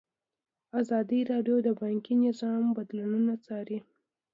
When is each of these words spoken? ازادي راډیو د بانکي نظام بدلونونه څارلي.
ازادي 0.79 1.19
راډیو 1.31 1.57
د 1.67 1.69
بانکي 1.81 2.13
نظام 2.25 2.63
بدلونونه 2.77 3.33
څارلي. 3.45 3.79